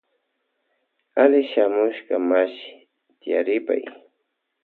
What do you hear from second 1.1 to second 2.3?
Alli shamushka